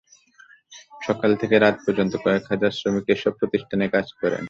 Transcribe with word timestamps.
সকাল 1.01 1.31
থেকে 1.41 1.55
রাত 1.57 1.75
পর্যন্ত 1.85 2.13
কয়েক 2.25 2.43
হাজার 2.51 2.71
শ্রমিক 2.71 3.05
এসব 3.07 3.33
প্রতিষ্ঠানে 3.39 3.85
কাজ 3.95 4.07
করেন। 4.21 4.39